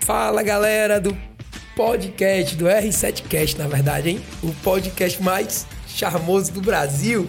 Fala 0.00 0.44
galera 0.44 1.00
do 1.00 1.16
podcast, 1.74 2.54
do 2.54 2.66
R7Cast, 2.66 3.58
na 3.58 3.66
verdade, 3.66 4.10
hein? 4.10 4.20
O 4.44 4.52
podcast 4.62 5.20
mais 5.20 5.66
charmoso 5.88 6.52
do 6.52 6.60
Brasil. 6.60 7.28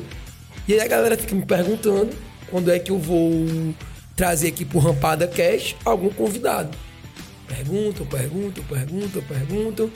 E 0.67 0.73
aí 0.73 0.81
a 0.81 0.87
galera 0.87 1.17
fica 1.17 1.33
me 1.33 1.43
perguntando 1.43 2.15
quando 2.51 2.71
é 2.71 2.77
que 2.77 2.91
eu 2.91 2.99
vou 2.99 3.73
trazer 4.15 4.49
aqui 4.49 4.63
pro 4.63 4.77
Rampada 4.77 5.27
Cast 5.27 5.75
algum 5.83 6.09
convidado. 6.09 6.77
Perguntam, 7.47 8.05
perguntam, 8.05 8.63
perguntam, 8.65 9.23
perguntam. 9.23 9.91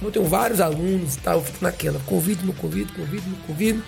Como 0.00 0.08
eu 0.08 0.12
tenho 0.12 0.24
vários 0.24 0.60
alunos 0.60 1.14
e 1.14 1.18
tal, 1.18 1.38
eu 1.38 1.44
fico 1.44 1.58
naquela, 1.62 2.00
convido, 2.00 2.46
não 2.46 2.54
convido, 2.54 2.90
convido, 2.94 3.22
não 3.28 3.38
convido. 3.46 3.84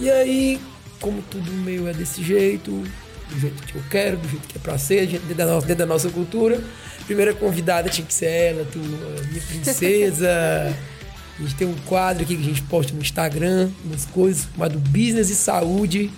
E 0.00 0.10
aí, 0.10 0.58
como 0.98 1.20
tudo 1.30 1.52
meio 1.52 1.86
é 1.86 1.92
desse 1.92 2.24
jeito, 2.24 2.70
do 2.70 3.38
jeito 3.38 3.62
que 3.62 3.74
eu 3.74 3.82
quero, 3.90 4.16
do 4.16 4.26
jeito 4.26 4.48
que 4.48 4.56
é 4.56 4.60
pra 4.60 4.78
ser, 4.78 5.06
dentro 5.06 5.34
da 5.34 5.46
nossa, 5.46 5.66
dentro 5.66 5.78
da 5.80 5.86
nossa 5.86 6.08
cultura, 6.08 6.58
primeira 7.04 7.34
convidada 7.34 7.90
tinha 7.90 8.06
que 8.06 8.14
ser 8.14 8.26
ela, 8.26 8.64
tu, 8.64 8.78
minha 8.78 9.42
princesa. 9.42 10.74
A 11.38 11.42
gente 11.42 11.54
tem 11.54 11.66
um 11.66 11.74
quadro 11.86 12.22
aqui 12.22 12.36
que 12.36 12.42
a 12.42 12.44
gente 12.44 12.62
posta 12.62 12.92
no 12.92 13.00
Instagram, 13.00 13.70
umas 13.84 14.04
coisas, 14.04 14.46
chamado 14.52 14.78
Business 14.78 15.30
e 15.30 15.34
Saúde. 15.34 16.10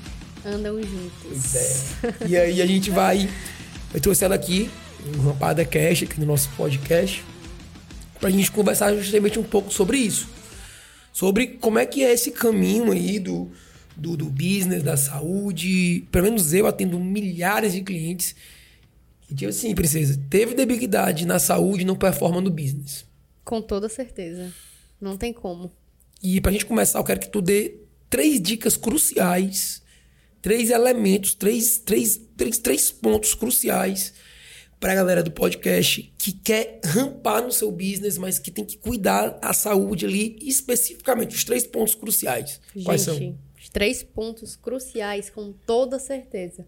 Andam 0.44 0.78
juntos. 0.82 1.54
É. 1.54 2.26
E 2.26 2.36
aí 2.36 2.60
a 2.60 2.66
gente 2.66 2.90
vai. 2.90 3.30
Eu 3.94 4.00
trouxe 4.00 4.24
ela 4.24 4.34
aqui, 4.34 4.68
um 5.16 5.22
Rampada 5.22 5.64
Cash, 5.64 6.02
aqui 6.02 6.18
no 6.18 6.26
nosso 6.26 6.50
podcast, 6.56 7.24
pra 8.20 8.30
gente 8.30 8.50
conversar 8.50 8.94
justamente 8.94 9.38
um 9.38 9.42
pouco 9.42 9.72
sobre 9.72 9.98
isso. 9.98 10.28
Sobre 11.12 11.46
como 11.46 11.78
é 11.78 11.86
que 11.86 12.02
é 12.02 12.12
esse 12.12 12.30
caminho 12.32 12.90
aí 12.90 13.18
do, 13.18 13.50
do, 13.96 14.16
do 14.16 14.26
business, 14.26 14.82
da 14.82 14.96
saúde. 14.96 16.04
Pelo 16.10 16.24
menos 16.24 16.52
eu 16.52 16.66
atendo 16.66 16.98
milhares 16.98 17.72
de 17.72 17.82
clientes 17.82 18.34
e 19.30 19.34
tipo 19.34 19.50
assim, 19.50 19.74
princesa, 19.74 20.20
teve 20.28 20.54
debilidade 20.54 21.26
na 21.26 21.38
saúde 21.38 21.82
e 21.82 21.86
não 21.86 21.96
performa 21.96 22.40
no 22.40 22.50
business. 22.50 23.04
Com 23.44 23.60
toda 23.60 23.88
certeza. 23.88 24.52
Não 25.00 25.16
tem 25.16 25.32
como. 25.32 25.72
E 26.22 26.40
pra 26.40 26.52
gente 26.52 26.66
começar, 26.66 26.98
eu 26.98 27.04
quero 27.04 27.20
que 27.20 27.28
tu 27.28 27.42
dê 27.42 27.76
três 28.08 28.40
dicas 28.40 28.76
cruciais, 28.76 29.82
três 30.40 30.70
elementos, 30.70 31.34
três, 31.34 31.78
três, 31.78 32.20
três, 32.36 32.58
três 32.58 32.90
pontos 32.90 33.34
cruciais 33.34 34.14
pra 34.84 34.94
galera 34.94 35.22
do 35.22 35.30
podcast 35.30 36.12
que 36.18 36.30
quer 36.30 36.78
rampar 36.84 37.42
no 37.42 37.50
seu 37.50 37.72
business, 37.72 38.18
mas 38.18 38.38
que 38.38 38.50
tem 38.50 38.66
que 38.66 38.76
cuidar 38.76 39.38
a 39.40 39.54
saúde 39.54 40.04
ali, 40.04 40.36
especificamente, 40.42 41.34
os 41.34 41.42
três 41.42 41.66
pontos 41.66 41.94
cruciais. 41.94 42.60
Gente, 42.74 42.84
Quais 42.84 43.00
são? 43.00 43.38
Os 43.58 43.70
três 43.70 44.02
pontos 44.02 44.56
cruciais, 44.56 45.30
com 45.30 45.54
toda 45.66 45.98
certeza 45.98 46.66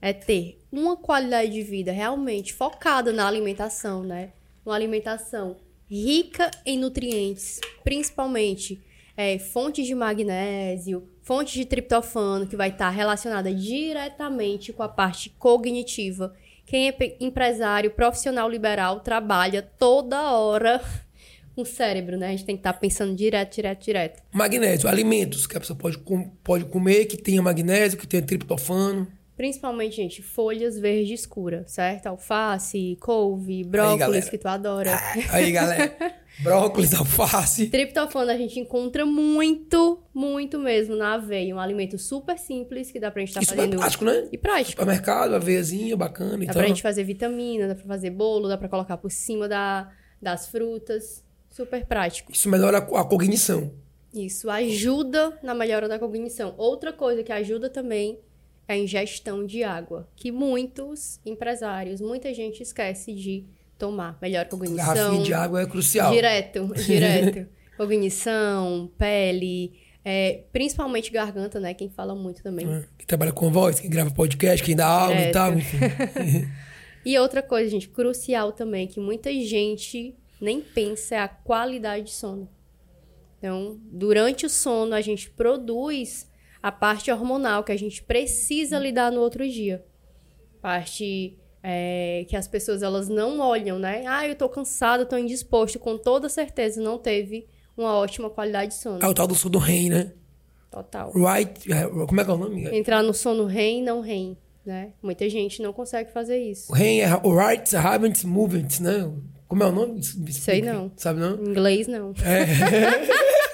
é 0.00 0.12
ter 0.12 0.58
uma 0.72 0.96
qualidade 0.96 1.52
de 1.52 1.62
vida 1.62 1.92
realmente 1.92 2.52
focada 2.52 3.12
na 3.12 3.28
alimentação, 3.28 4.02
né? 4.02 4.32
Uma 4.66 4.74
alimentação 4.74 5.54
rica 5.88 6.50
em 6.66 6.76
nutrientes, 6.76 7.60
principalmente 7.84 8.82
é, 9.16 9.38
fontes 9.38 9.86
de 9.86 9.94
magnésio, 9.94 11.08
fontes 11.22 11.54
de 11.54 11.64
triptofano, 11.64 12.44
que 12.44 12.56
vai 12.56 12.70
estar 12.70 12.90
relacionada 12.90 13.54
diretamente 13.54 14.72
com 14.72 14.82
a 14.82 14.88
parte 14.88 15.30
cognitiva. 15.30 16.34
Quem 16.72 16.88
é 16.88 17.16
empresário, 17.20 17.90
profissional 17.90 18.48
liberal, 18.48 19.00
trabalha 19.00 19.60
toda 19.60 20.32
hora 20.32 20.80
com 21.54 21.60
o 21.60 21.66
cérebro, 21.66 22.16
né? 22.16 22.28
A 22.28 22.30
gente 22.30 22.46
tem 22.46 22.56
que 22.56 22.60
estar 22.60 22.72
pensando 22.72 23.14
direto, 23.14 23.56
direto, 23.56 23.84
direto. 23.84 24.22
Magnésio, 24.32 24.88
alimentos 24.88 25.46
que 25.46 25.54
a 25.54 25.60
pessoa 25.60 25.78
pode, 25.78 25.98
com, 25.98 26.30
pode 26.42 26.64
comer, 26.64 27.04
que 27.04 27.18
tenha 27.18 27.42
magnésio, 27.42 27.98
que 27.98 28.06
tenha 28.06 28.22
triptofano. 28.22 29.06
Principalmente, 29.42 29.96
gente, 29.96 30.22
folhas 30.22 30.78
verde 30.78 31.14
escura, 31.14 31.64
certo? 31.66 32.06
Alface, 32.06 32.96
couve, 33.00 33.64
brócolis, 33.64 34.26
aí, 34.26 34.30
que 34.30 34.38
tu 34.38 34.46
adora. 34.46 34.94
Ah, 34.94 35.14
aí, 35.32 35.50
galera. 35.50 35.96
brócolis, 36.38 36.94
alface. 36.94 37.66
Triptofano 37.66 38.30
a 38.30 38.36
gente 38.36 38.60
encontra 38.60 39.04
muito, 39.04 40.00
muito 40.14 40.60
mesmo 40.60 40.94
na 40.94 41.14
aveia. 41.14 41.56
Um 41.56 41.58
alimento 41.58 41.98
super 41.98 42.38
simples 42.38 42.92
que 42.92 43.00
dá 43.00 43.10
pra 43.10 43.18
gente 43.18 43.30
estar 43.30 43.40
tá 43.40 43.46
fazendo. 43.56 43.74
É 43.74 43.78
prático, 43.78 44.04
né? 44.04 44.28
E 44.30 44.38
prático. 44.38 44.80
Supermercado, 44.80 45.34
aveiazinha, 45.34 45.96
bacana 45.96 46.36
dá 46.36 46.44
e. 46.44 46.46
Dá 46.46 46.52
pra 46.52 46.66
gente 46.68 46.80
fazer 46.80 47.02
vitamina, 47.02 47.66
dá 47.66 47.74
pra 47.74 47.84
fazer 47.84 48.10
bolo, 48.10 48.46
dá 48.46 48.56
pra 48.56 48.68
colocar 48.68 48.96
por 48.96 49.10
cima 49.10 49.48
da, 49.48 49.90
das 50.22 50.46
frutas. 50.46 51.24
Super 51.50 51.84
prático. 51.84 52.30
Isso 52.30 52.48
melhora 52.48 52.78
a, 52.78 53.00
a 53.00 53.04
cognição. 53.04 53.72
Isso 54.14 54.48
ajuda 54.48 55.36
na 55.42 55.52
melhora 55.52 55.88
da 55.88 55.98
cognição. 55.98 56.54
Outra 56.56 56.92
coisa 56.92 57.24
que 57.24 57.32
ajuda 57.32 57.68
também 57.68 58.20
a 58.68 58.76
ingestão 58.76 59.44
de 59.44 59.62
água, 59.62 60.08
que 60.16 60.30
muitos 60.30 61.20
empresários, 61.24 62.00
muita 62.00 62.32
gente 62.32 62.62
esquece 62.62 63.14
de 63.14 63.44
tomar. 63.78 64.16
Melhor 64.20 64.46
cognição. 64.46 64.76
Garrafinha 64.76 65.22
de 65.22 65.34
água 65.34 65.62
é 65.62 65.66
crucial. 65.66 66.12
Direto, 66.12 66.72
direto. 66.86 67.48
cognição, 67.76 68.90
pele, 68.96 69.72
é, 70.04 70.44
principalmente 70.52 71.10
garganta, 71.10 71.60
né? 71.60 71.74
Quem 71.74 71.88
fala 71.88 72.14
muito 72.14 72.42
também. 72.42 72.66
É, 72.66 72.84
quem 72.98 73.06
trabalha 73.06 73.32
com 73.32 73.50
voz, 73.50 73.80
quem 73.80 73.90
grava 73.90 74.10
podcast, 74.10 74.64
quem 74.64 74.76
dá 74.76 74.86
aula 74.86 75.14
Direto. 75.14 75.28
e 75.28 75.32
tal, 75.32 75.54
enfim. 75.54 75.78
e 77.04 77.18
outra 77.18 77.42
coisa, 77.42 77.70
gente, 77.70 77.88
crucial 77.88 78.52
também, 78.52 78.86
que 78.86 79.00
muita 79.00 79.32
gente 79.32 80.16
nem 80.40 80.60
pensa 80.60 81.14
é 81.14 81.18
a 81.18 81.28
qualidade 81.28 82.06
de 82.06 82.10
sono. 82.12 82.48
Então, 83.38 83.80
durante 83.90 84.46
o 84.46 84.50
sono, 84.50 84.94
a 84.94 85.00
gente 85.00 85.30
produz 85.30 86.28
a 86.62 86.70
parte 86.70 87.10
hormonal 87.10 87.64
que 87.64 87.72
a 87.72 87.76
gente 87.76 88.02
precisa 88.02 88.78
lidar 88.78 89.10
no 89.10 89.20
outro 89.20 89.48
dia. 89.48 89.84
Parte 90.60 91.38
é, 91.62 92.24
que 92.28 92.36
as 92.36 92.46
pessoas 92.46 92.82
elas 92.82 93.08
não 93.08 93.40
olham, 93.40 93.78
né? 93.78 94.04
Ah, 94.06 94.26
eu 94.26 94.34
tô 94.34 94.48
cansado, 94.48 95.06
tô 95.06 95.16
indisposto. 95.16 95.78
Com 95.78 95.98
toda 95.98 96.28
certeza 96.28 96.80
não 96.80 96.98
teve 96.98 97.46
uma 97.76 97.94
ótima 97.94 98.30
qualidade 98.30 98.72
de 98.72 98.78
sono. 98.78 99.02
É 99.02 99.06
o 99.06 99.14
tal 99.14 99.26
do 99.26 99.34
sono 99.34 99.58
REM, 99.58 99.90
né? 99.90 100.12
Total. 100.70 101.12
Right. 101.12 101.70
É, 101.72 101.86
como 101.86 102.20
é 102.20 102.24
que 102.24 102.30
é 102.30 102.34
o 102.34 102.38
nome? 102.38 102.76
Entrar 102.76 103.02
no 103.02 103.12
sono 103.12 103.44
REM, 103.44 103.82
não 103.82 104.00
REM. 104.00 104.36
Né? 104.64 104.92
Muita 105.02 105.28
gente 105.28 105.60
não 105.60 105.72
consegue 105.72 106.12
fazer 106.12 106.38
isso. 106.38 106.70
O 106.70 106.74
REM 106.74 107.00
é 107.00 107.20
o 107.24 107.36
Right 107.36 107.74
Habits 107.76 108.22
Movements, 108.24 108.78
né? 108.78 109.12
Como 109.48 109.62
é 109.62 109.66
o 109.66 109.72
nome? 109.72 110.02
Sei 110.32 110.62
não. 110.62 110.92
Sabe 110.96 111.20
não? 111.20 111.34
Em 111.42 111.48
inglês 111.48 111.86
não. 111.88 112.14
É. 112.24 113.22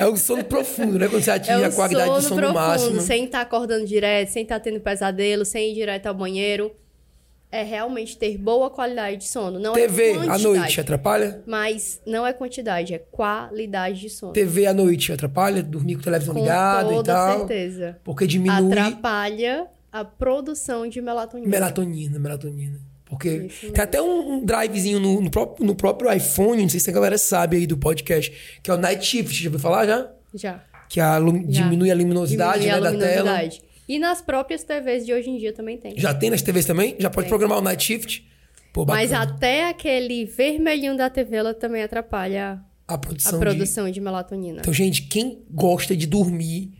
É 0.00 0.06
o 0.06 0.16
sono 0.16 0.44
profundo, 0.44 0.98
né? 0.98 1.08
Quando 1.08 1.22
você 1.22 1.30
atinge 1.30 1.62
é 1.62 1.66
a 1.66 1.72
qualidade 1.72 2.06
sono 2.06 2.20
do 2.20 2.22
sono 2.22 2.40
profundo, 2.40 2.58
máximo. 2.58 3.00
Sem 3.00 3.24
estar 3.24 3.38
tá 3.38 3.42
acordando 3.42 3.86
direto, 3.86 4.28
sem 4.28 4.42
estar 4.42 4.56
tá 4.56 4.60
tendo 4.60 4.80
pesadelo, 4.80 5.44
sem 5.44 5.70
ir 5.70 5.74
direto 5.74 6.06
ao 6.06 6.14
banheiro. 6.14 6.72
É 7.50 7.62
realmente 7.62 8.18
ter 8.18 8.36
boa 8.36 8.68
qualidade 8.68 9.18
de 9.18 9.28
sono. 9.28 9.58
Não 9.58 9.72
TV 9.72 10.12
é 10.12 10.28
à 10.28 10.36
noite 10.36 10.80
atrapalha? 10.80 11.42
Mas 11.46 12.02
não 12.04 12.26
é 12.26 12.32
quantidade, 12.32 12.92
é 12.92 12.98
qualidade 12.98 14.00
de 14.00 14.10
sono. 14.10 14.32
TV 14.32 14.66
à 14.66 14.74
noite 14.74 15.12
atrapalha? 15.12 15.62
Dormir 15.62 15.94
com 15.96 16.02
televisão 16.02 16.34
com 16.34 16.40
ligada 16.40 16.92
e 16.92 17.02
tal? 17.04 17.28
Com 17.28 17.38
toda 17.38 17.38
certeza. 17.38 17.98
Porque 18.02 18.26
diminui... 18.26 18.72
Atrapalha 18.72 19.68
a 19.92 20.04
produção 20.04 20.86
de 20.88 21.00
melatonina. 21.00 21.48
Melatonina, 21.48 22.18
melatonina. 22.18 22.95
Porque 23.08 23.48
tem 23.72 23.82
até 23.82 24.02
um, 24.02 24.32
um 24.32 24.44
drivezinho 24.44 24.98
no, 24.98 25.20
no, 25.20 25.30
próprio, 25.30 25.64
no 25.64 25.74
próprio 25.76 26.12
iPhone, 26.12 26.62
não 26.62 26.68
sei 26.68 26.80
se 26.80 26.90
a 26.90 26.92
galera 26.92 27.16
sabe 27.16 27.56
aí 27.56 27.66
do 27.66 27.76
podcast, 27.76 28.58
que 28.62 28.70
é 28.70 28.74
o 28.74 28.76
Night 28.76 29.04
Shift. 29.04 29.42
Já 29.42 29.48
ouviu 29.48 29.60
falar 29.60 29.86
já? 29.86 30.10
Já. 30.34 30.64
Que 30.88 31.00
a, 31.00 31.20
já. 31.20 31.62
diminui 31.62 31.90
a 31.90 31.94
luminosidade, 31.94 32.62
diminui 32.62 32.80
né, 32.80 32.86
a 32.88 32.90
luminosidade. 32.90 33.24
da 33.24 33.38
tela. 33.38 33.66
E 33.88 33.98
nas 34.00 34.20
próprias 34.20 34.64
TVs 34.64 35.06
de 35.06 35.12
hoje 35.12 35.30
em 35.30 35.38
dia 35.38 35.52
também 35.52 35.78
tem. 35.78 35.96
Já 35.96 36.12
tem 36.12 36.30
nas 36.30 36.42
TVs 36.42 36.64
também? 36.64 36.96
Já 36.98 37.08
pode 37.08 37.26
tem. 37.26 37.28
programar 37.28 37.58
o 37.58 37.62
Night 37.62 37.84
Shift? 37.84 38.26
Pô, 38.72 38.84
Mas 38.84 39.12
até 39.12 39.68
aquele 39.68 40.26
vermelhinho 40.26 40.96
da 40.96 41.08
TV, 41.08 41.36
ela 41.36 41.54
também 41.54 41.82
atrapalha 41.82 42.60
a 42.86 42.98
produção, 42.98 43.36
a 43.36 43.40
produção 43.40 43.86
de... 43.86 43.92
de 43.92 44.00
melatonina. 44.00 44.58
Então, 44.60 44.74
gente, 44.74 45.02
quem 45.02 45.42
gosta 45.50 45.96
de 45.96 46.06
dormir 46.06 46.72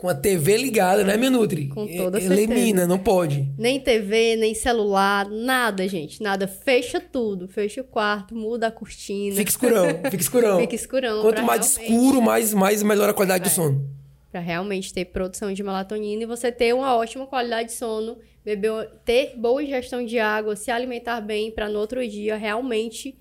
com 0.00 0.08
a 0.08 0.14
TV 0.14 0.56
ligada, 0.56 1.04
né, 1.04 1.14
minha 1.18 1.30
Nutri? 1.30 1.68
Com 1.68 1.86
toda 1.86 2.18
certeza. 2.18 2.42
Elimina, 2.42 2.86
não 2.86 2.98
pode. 2.98 3.46
Nem 3.58 3.78
TV, 3.78 4.34
nem 4.34 4.54
celular, 4.54 5.28
nada, 5.28 5.86
gente. 5.86 6.22
Nada. 6.22 6.48
Fecha 6.48 6.98
tudo. 6.98 7.46
Fecha 7.46 7.82
o 7.82 7.84
quarto, 7.84 8.34
muda 8.34 8.68
a 8.68 8.70
cortina. 8.70 9.36
Fica 9.36 9.50
escurão, 9.50 9.88
fica 10.10 10.16
escurão. 10.16 10.60
fica 10.60 10.74
escurão. 10.74 11.20
Quanto 11.20 11.42
mais 11.42 11.76
realmente... 11.76 11.92
escuro, 11.92 12.22
mais, 12.22 12.54
mais 12.54 12.82
melhora 12.82 13.10
a 13.10 13.14
qualidade 13.14 13.44
é. 13.44 13.48
do 13.50 13.52
sono. 13.52 13.86
Pra 14.32 14.40
realmente 14.40 14.90
ter 14.94 15.04
produção 15.04 15.52
de 15.52 15.62
melatonina 15.62 16.22
e 16.22 16.26
você 16.26 16.50
ter 16.50 16.74
uma 16.74 16.96
ótima 16.96 17.26
qualidade 17.26 17.68
de 17.68 17.74
sono, 17.74 18.16
beber, 18.42 18.88
ter 19.04 19.34
boa 19.36 19.62
ingestão 19.62 20.02
de 20.02 20.18
água, 20.18 20.56
se 20.56 20.70
alimentar 20.70 21.20
bem, 21.20 21.50
para 21.50 21.68
no 21.68 21.78
outro 21.78 22.06
dia 22.08 22.38
realmente 22.38 23.19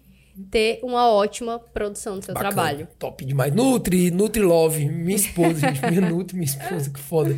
ter 0.50 0.80
uma 0.83 1.09
ótima 1.09 1.59
produção 1.59 2.19
do 2.19 2.25
seu 2.25 2.33
Bacana, 2.33 2.53
trabalho. 2.53 2.88
Top 2.97 3.24
demais. 3.25 3.53
Nutri, 3.53 4.12
Nutri 4.12 4.41
Love, 4.41 4.88
minha 4.88 5.15
esposa, 5.15 5.59
gente. 5.59 5.81
Minha 5.89 6.01
Nutri, 6.09 6.38
minha 6.38 6.45
esposa, 6.45 6.89
que 6.89 7.00
foda. 7.00 7.38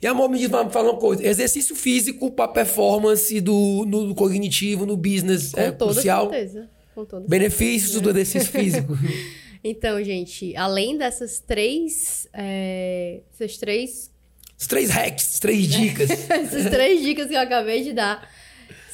E 0.00 0.06
amor, 0.06 0.28
me 0.28 0.38
diz, 0.38 0.48
fala 0.48 0.92
uma 0.92 0.98
coisa. 0.98 1.26
Exercício 1.26 1.74
físico 1.74 2.30
para 2.30 2.48
performance 2.48 3.40
do, 3.40 3.84
no 3.86 4.14
cognitivo, 4.14 4.86
no 4.86 4.96
business, 4.96 5.52
Com 5.52 5.60
é 5.60 5.70
toda 5.72 5.92
crucial? 5.92 6.30
Certeza. 6.30 6.70
Com 6.94 7.04
toda 7.04 7.26
Benefícios 7.28 7.92
certeza. 7.92 8.00
do 8.00 8.10
exercício 8.18 8.52
físico. 8.52 8.92
Então, 9.68 10.00
gente, 10.04 10.54
além 10.54 10.96
dessas 10.96 11.40
três. 11.40 12.28
É, 12.32 13.20
essas 13.32 13.56
três. 13.56 14.12
Os 14.56 14.68
três 14.68 14.90
hacks, 14.90 15.40
três 15.40 15.66
dicas. 15.66 16.08
essas 16.30 16.70
três 16.70 17.02
dicas 17.02 17.26
que 17.26 17.34
eu 17.34 17.40
acabei 17.40 17.82
de 17.82 17.92
dar, 17.92 18.30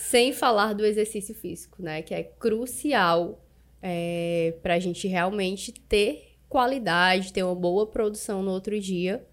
sem 0.09 0.33
falar 0.33 0.73
do 0.73 0.87
exercício 0.87 1.35
físico, 1.35 1.83
né? 1.83 2.01
Que 2.01 2.15
é 2.15 2.23
crucial 2.23 3.42
é, 3.83 4.55
para 4.63 4.75
a 4.75 4.79
gente 4.79 5.09
realmente 5.09 5.73
ter 5.73 6.37
qualidade, 6.49 7.33
ter 7.33 7.43
uma 7.43 7.55
boa 7.55 7.87
produção 7.87 8.43
no 8.43 8.51
outro 8.51 8.79
dia. 8.79 9.27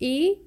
E. 0.00 0.38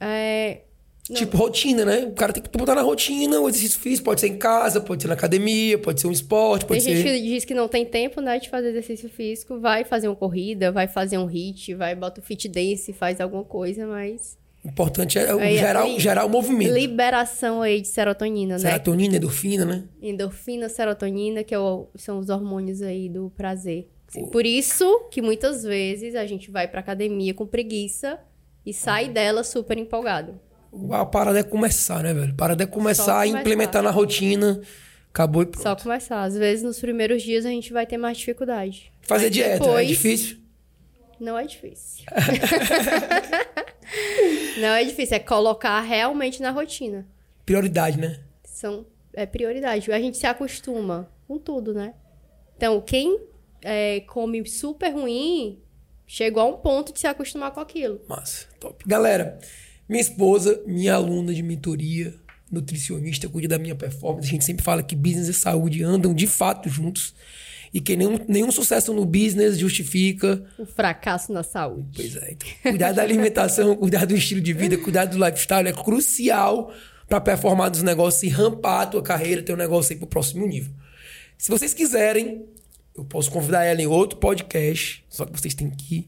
É, 0.00 0.62
não. 1.08 1.16
Tipo, 1.16 1.36
rotina, 1.36 1.84
né? 1.84 1.98
O 2.06 2.12
cara 2.12 2.32
tem 2.32 2.42
que 2.42 2.48
botar 2.56 2.74
na 2.74 2.80
rotina 2.80 3.38
o 3.38 3.46
exercício 3.46 3.78
físico. 3.78 4.06
Pode 4.06 4.22
ser 4.22 4.28
em 4.28 4.38
casa, 4.38 4.80
pode 4.80 5.02
ser 5.02 5.08
na 5.08 5.14
academia, 5.14 5.78
pode 5.78 6.00
ser 6.00 6.06
um 6.06 6.10
esporte, 6.10 6.64
pode 6.64 6.82
tem 6.82 6.94
ser... 6.94 7.02
Gente 7.02 7.20
que 7.20 7.28
diz 7.28 7.44
que 7.44 7.54
não 7.54 7.68
tem 7.68 7.84
tempo, 7.84 8.22
né, 8.22 8.38
de 8.38 8.48
fazer 8.48 8.70
exercício 8.70 9.10
físico. 9.10 9.60
Vai 9.60 9.84
fazer 9.84 10.08
uma 10.08 10.16
corrida, 10.16 10.72
vai 10.72 10.88
fazer 10.88 11.18
um 11.18 11.26
hit, 11.26 11.74
vai 11.74 11.94
bota 11.94 12.20
o 12.20 12.24
fit 12.24 12.48
dance, 12.48 12.90
faz 12.94 13.20
alguma 13.20 13.44
coisa, 13.44 13.86
mas... 13.86 14.38
O 14.64 14.68
importante 14.68 15.18
é, 15.18 15.24
é 15.24 15.56
gerar, 15.58 15.86
gerar 15.98 16.24
o 16.24 16.28
movimento. 16.28 16.72
Liberação 16.72 17.60
aí 17.60 17.82
de 17.82 17.88
serotonina, 17.88 18.58
serotonina 18.58 18.64
né? 18.64 18.70
Serotonina, 18.70 19.16
endorfina, 19.16 19.64
né? 19.66 19.84
Endorfina, 20.00 20.68
serotonina, 20.70 21.44
que 21.44 21.54
é 21.54 21.58
o, 21.58 21.88
são 21.96 22.18
os 22.18 22.30
hormônios 22.30 22.80
aí 22.80 23.08
do 23.08 23.30
prazer. 23.36 23.88
Por 24.32 24.46
isso 24.46 25.08
que 25.10 25.20
muitas 25.20 25.64
vezes 25.64 26.14
a 26.14 26.24
gente 26.24 26.50
vai 26.50 26.68
pra 26.68 26.80
academia 26.80 27.34
com 27.34 27.46
preguiça 27.46 28.18
e 28.64 28.72
sai 28.72 29.08
dela 29.08 29.44
super 29.44 29.76
empolgado. 29.76 30.40
A 30.90 31.04
parada 31.04 31.38
é 31.38 31.42
começar, 31.42 32.02
né, 32.02 32.14
velho? 32.14 32.32
A 32.32 32.36
parada 32.36 32.62
é 32.62 32.66
começar 32.66 33.20
a 33.20 33.26
implementar 33.26 33.82
na 33.82 33.90
rotina. 33.90 34.60
Acabou 35.10 35.42
e 35.42 35.46
pronto. 35.46 35.62
Só 35.62 35.76
começar. 35.76 36.22
Às 36.22 36.36
vezes, 36.36 36.64
nos 36.64 36.80
primeiros 36.80 37.22
dias, 37.22 37.46
a 37.46 37.48
gente 37.48 37.72
vai 37.72 37.86
ter 37.86 37.96
mais 37.96 38.18
dificuldade. 38.18 38.90
Fazer 39.02 39.26
Mas 39.26 39.34
dieta, 39.34 39.58
depois... 39.60 39.84
é 39.84 39.88
difícil? 39.88 40.38
Não 41.20 41.38
é 41.38 41.44
difícil. 41.44 42.04
não 44.60 44.68
é 44.68 44.84
difícil. 44.84 45.16
É 45.16 45.20
colocar 45.20 45.80
realmente 45.80 46.40
na 46.40 46.50
rotina. 46.50 47.06
Prioridade, 47.44 47.98
né? 47.98 48.20
São, 48.44 48.86
é 49.12 49.26
prioridade. 49.26 49.90
A 49.92 49.98
gente 49.98 50.16
se 50.16 50.26
acostuma 50.26 51.10
com 51.26 51.38
tudo, 51.38 51.74
né? 51.74 51.94
Então, 52.56 52.80
quem 52.80 53.20
é, 53.62 54.00
come 54.00 54.46
super 54.48 54.90
ruim, 54.90 55.58
chegou 56.06 56.42
a 56.42 56.46
um 56.46 56.56
ponto 56.58 56.92
de 56.92 57.00
se 57.00 57.06
acostumar 57.06 57.50
com 57.50 57.60
aquilo. 57.60 58.00
Massa, 58.08 58.46
top. 58.60 58.84
Galera, 58.86 59.38
minha 59.88 60.00
esposa, 60.00 60.62
minha 60.66 60.94
aluna 60.94 61.34
de 61.34 61.42
mentoria, 61.42 62.14
nutricionista, 62.50 63.28
cuida 63.28 63.48
da 63.48 63.58
minha 63.58 63.74
performance. 63.74 64.28
A 64.28 64.30
gente 64.30 64.44
sempre 64.44 64.64
fala 64.64 64.82
que 64.82 64.94
business 64.94 65.28
e 65.28 65.34
saúde 65.34 65.82
andam 65.82 66.14
de 66.14 66.26
fato 66.26 66.68
juntos. 66.68 67.14
E 67.74 67.80
que 67.80 67.96
nenhum, 67.96 68.20
nenhum 68.28 68.52
sucesso 68.52 68.94
no 68.94 69.04
business 69.04 69.58
justifica 69.58 70.44
o 70.56 70.64
fracasso 70.64 71.32
na 71.32 71.42
saúde. 71.42 71.88
Pois 71.96 72.14
é. 72.14 72.30
Então, 72.30 72.48
cuidar 72.62 72.92
da 72.92 73.02
alimentação, 73.02 73.74
cuidar 73.76 74.06
do 74.06 74.14
estilo 74.14 74.40
de 74.40 74.52
vida, 74.52 74.78
cuidar 74.78 75.06
do 75.06 75.18
lifestyle 75.18 75.68
é 75.68 75.72
crucial 75.72 76.72
para 77.08 77.20
performar 77.20 77.70
dos 77.70 77.82
negócios 77.82 78.22
e 78.22 78.28
rampar 78.28 78.82
a 78.82 78.86
tua 78.86 79.02
carreira, 79.02 79.42
ter 79.42 79.52
um 79.52 79.56
negócio 79.56 79.92
aí 79.92 79.98
pro 79.98 80.06
próximo 80.06 80.46
nível. 80.46 80.72
Se 81.36 81.50
vocês 81.50 81.74
quiserem, 81.74 82.46
eu 82.96 83.04
posso 83.04 83.28
convidar 83.28 83.64
ela 83.64 83.82
em 83.82 83.88
outro 83.88 84.20
podcast, 84.20 85.04
só 85.08 85.26
que 85.26 85.32
vocês 85.32 85.52
têm 85.52 85.68
que 85.68 86.06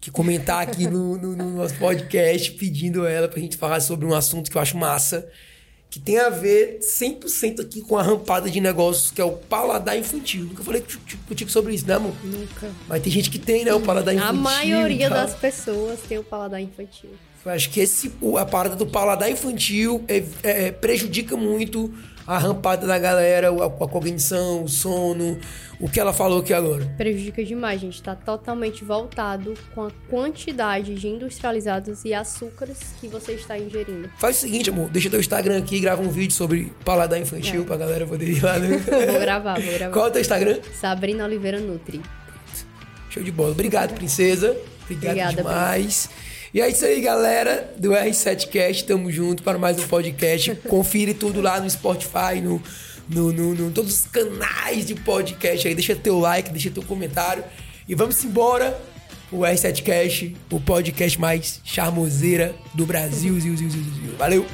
que 0.00 0.10
comentar 0.10 0.62
aqui 0.62 0.86
no, 0.86 1.18
no, 1.18 1.36
no, 1.36 1.50
nosso 1.50 1.74
podcast, 1.74 2.52
pedindo 2.52 3.06
ela 3.06 3.28
pra 3.28 3.38
gente 3.38 3.56
falar 3.58 3.80
sobre 3.80 4.06
um 4.06 4.14
assunto 4.14 4.50
que 4.50 4.56
eu 4.56 4.62
acho 4.62 4.74
massa, 4.76 5.28
que 5.90 5.98
tem 5.98 6.18
a 6.18 6.28
ver 6.30 6.78
100% 6.80 7.60
aqui 7.60 7.80
com 7.82 7.98
a 7.98 8.02
rampada 8.02 8.48
de 8.48 8.60
negócios, 8.60 9.10
que 9.10 9.20
é 9.20 9.24
o 9.24 9.32
paladar 9.32 9.98
infantil. 9.98 10.44
Nunca 10.44 10.62
falei 10.62 10.84
contigo 11.26 11.50
sobre 11.50 11.74
isso, 11.74 11.86
né, 11.86 11.94
amor? 11.94 12.14
Nunca. 12.22 12.70
Mas 12.86 13.02
tem 13.02 13.12
gente 13.12 13.28
que 13.28 13.40
tem, 13.40 13.64
né, 13.64 13.74
o 13.74 13.80
paladar 13.80 14.14
infantil. 14.14 14.38
A 14.38 14.42
maioria 14.42 15.10
das 15.10 15.34
pessoas 15.34 15.98
tem 16.08 16.16
o 16.16 16.22
paladar 16.22 16.60
infantil. 16.60 17.10
Eu 17.44 17.52
acho 17.52 17.70
que 17.70 17.80
esse, 17.80 18.12
a 18.38 18.44
parada 18.44 18.76
do 18.76 18.86
paladar 18.86 19.30
infantil 19.30 20.04
é, 20.06 20.22
é, 20.42 20.70
prejudica 20.70 21.36
muito 21.36 21.92
a 22.26 22.38
rampada 22.38 22.86
da 22.86 22.98
galera, 22.98 23.48
a, 23.50 23.66
a 23.66 23.88
cognição, 23.88 24.62
o 24.62 24.68
sono, 24.68 25.38
o 25.80 25.88
que 25.88 25.98
ela 25.98 26.12
falou 26.12 26.40
aqui 26.40 26.52
agora. 26.52 26.84
Prejudica 26.96 27.42
demais, 27.42 27.80
gente. 27.80 28.02
Tá 28.02 28.14
totalmente 28.14 28.84
voltado 28.84 29.54
com 29.74 29.84
a 29.84 29.90
quantidade 30.08 30.94
de 30.94 31.08
industrializados 31.08 32.04
e 32.04 32.12
açúcares 32.12 32.78
que 33.00 33.08
você 33.08 33.32
está 33.32 33.58
ingerindo. 33.58 34.10
Faz 34.18 34.36
o 34.36 34.40
seguinte, 34.40 34.68
amor, 34.68 34.90
deixa 34.90 35.08
teu 35.08 35.18
Instagram 35.18 35.58
aqui 35.58 35.76
e 35.76 35.80
grava 35.80 36.02
um 36.02 36.10
vídeo 36.10 36.34
sobre 36.34 36.72
paladar 36.84 37.18
infantil 37.18 37.62
é. 37.62 37.64
pra 37.64 37.76
galera 37.76 38.06
poder 38.06 38.28
ir 38.28 38.44
lá. 38.44 38.58
Né? 38.58 38.76
vou 39.10 39.20
gravar, 39.20 39.58
vou 39.58 39.72
gravar. 39.72 39.92
Qual 39.92 40.04
é 40.04 40.08
o 40.08 40.12
teu 40.12 40.20
Instagram? 40.20 40.60
Sabrina 40.78 41.24
Oliveira 41.24 41.58
Nutri. 41.58 42.02
Show 43.08 43.22
de 43.22 43.32
bola. 43.32 43.50
Obrigado, 43.50 43.94
princesa. 43.94 44.56
Obrigado 44.84 45.12
Obrigada, 45.12 45.36
demais. 45.36 46.06
Princesa. 46.06 46.19
E 46.52 46.60
é 46.60 46.68
isso 46.68 46.84
aí, 46.84 47.00
galera 47.00 47.72
do 47.76 47.90
R7Cast. 47.90 48.84
Tamo 48.84 49.08
junto 49.12 49.40
para 49.40 49.56
mais 49.56 49.78
um 49.78 49.86
podcast. 49.86 50.56
Confire 50.68 51.14
tudo 51.14 51.40
lá 51.40 51.60
no 51.60 51.70
Spotify, 51.70 52.40
no, 52.42 52.60
no, 53.08 53.32
no, 53.32 53.54
no 53.54 53.70
todos 53.70 54.00
os 54.00 54.06
canais 54.06 54.84
de 54.84 54.96
podcast 54.96 55.68
aí. 55.68 55.76
Deixa 55.76 55.94
teu 55.94 56.18
like, 56.18 56.50
deixa 56.50 56.68
teu 56.68 56.82
comentário. 56.82 57.44
E 57.88 57.94
vamos 57.94 58.24
embora. 58.24 58.80
O 59.30 59.42
R7Cast, 59.42 60.34
o 60.50 60.58
podcast 60.58 61.20
mais 61.20 61.60
charmoseira 61.64 62.52
do 62.74 62.84
Brasil. 62.84 63.38
Valeu! 64.18 64.44